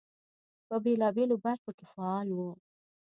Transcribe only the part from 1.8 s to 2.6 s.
فعال وو.